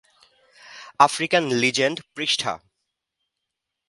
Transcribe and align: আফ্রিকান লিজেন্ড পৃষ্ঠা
আফ্রিকান 0.99 1.43
লিজেন্ড 1.53 1.97
পৃষ্ঠা 2.15 2.53